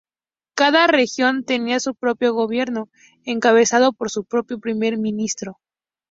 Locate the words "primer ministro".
4.59-5.59